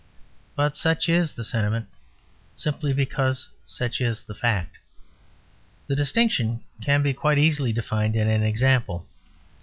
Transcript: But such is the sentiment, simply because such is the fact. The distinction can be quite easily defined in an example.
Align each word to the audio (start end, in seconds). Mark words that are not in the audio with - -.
But 0.55 0.75
such 0.75 1.07
is 1.07 1.33
the 1.33 1.43
sentiment, 1.43 1.85
simply 2.55 2.91
because 2.91 3.49
such 3.67 4.01
is 4.01 4.21
the 4.21 4.33
fact. 4.33 4.79
The 5.85 5.95
distinction 5.95 6.63
can 6.81 7.03
be 7.03 7.13
quite 7.13 7.37
easily 7.37 7.71
defined 7.71 8.15
in 8.15 8.27
an 8.27 8.41
example. 8.41 9.05